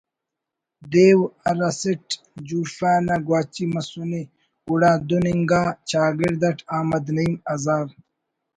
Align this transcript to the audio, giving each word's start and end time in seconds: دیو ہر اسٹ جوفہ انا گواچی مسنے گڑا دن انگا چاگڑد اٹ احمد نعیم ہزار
دیو 0.91 1.19
ہر 1.45 1.59
اسٹ 1.67 2.07
جوفہ 2.47 2.91
انا 2.99 3.15
گواچی 3.27 3.65
مسنے 3.73 4.21
گڑا 4.67 4.93
دن 5.07 5.25
انگا 5.31 5.63
چاگڑد 5.89 6.41
اٹ 6.49 6.59
احمد 6.75 7.05
نعیم 7.15 7.33
ہزار 7.51 7.87